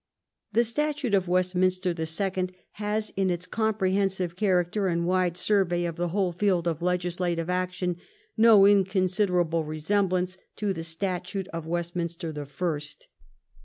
The 0.53 0.63
Statute 0.63 1.13
of 1.13 1.27
Westminster 1.27 1.93
the 1.93 2.07
Second 2.07 2.53
has 2.81 3.13
in 3.15 3.29
its 3.29 3.45
comprehensive 3.45 4.35
character 4.35 4.87
and 4.87 5.05
wide 5.05 5.37
survey 5.37 5.85
of 5.85 5.95
the 5.95 6.07
whole 6.07 6.31
field 6.31 6.67
of 6.67 6.81
legislative 6.81 7.51
action 7.51 7.97
no 8.35 8.65
inconsiderable 8.65 9.63
resemblance 9.63 10.39
to 10.55 10.73
the 10.73 10.83
Statute 10.83 11.47
of 11.49 11.67
Westminster 11.67 12.31
the 12.31 12.47
First. 12.47 13.09